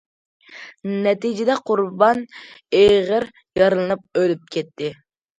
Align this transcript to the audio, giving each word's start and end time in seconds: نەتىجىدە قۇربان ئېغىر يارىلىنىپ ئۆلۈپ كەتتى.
نەتىجىدە 1.07 1.57
قۇربان 1.67 2.23
ئېغىر 2.79 3.27
يارىلىنىپ 3.61 4.23
ئۆلۈپ 4.23 4.49
كەتتى. 4.57 4.91